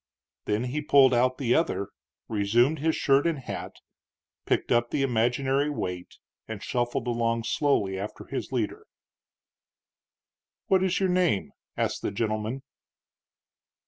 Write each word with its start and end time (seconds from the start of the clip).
Then 0.45 0.63
he 0.63 0.81
pulled 0.81 1.13
out 1.13 1.37
the 1.37 1.53
other, 1.53 1.89
resumed 2.27 2.79
his 2.79 2.95
shirt 2.95 3.27
and 3.27 3.37
hat, 3.37 3.75
picked 4.47 4.71
up 4.71 4.89
the 4.89 5.03
imaginary 5.03 5.69
weight, 5.69 6.17
and 6.47 6.63
shuffled 6.63 7.05
along 7.05 7.43
slowly 7.43 7.99
after 7.99 8.25
his 8.25 8.51
leader. 8.51 8.87
"What 10.65 10.81
is 10.83 10.99
your 10.99 11.09
name?" 11.09 11.51
asked 11.77 12.01
the 12.01 12.09
gentleman. 12.09 12.63